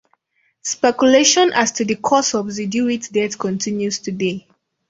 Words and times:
Speculation 0.63 1.53
as 1.53 1.73
to 1.73 1.85
the 1.85 1.93
cause 1.95 2.33
of 2.33 2.47
Zewditu's 2.47 3.09
death 3.09 3.37
continues 3.37 3.99
today. 3.99 4.47